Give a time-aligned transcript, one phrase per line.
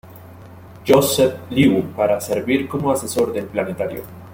[0.83, 4.03] Joseph Liu para servir como Asesor del Planetario.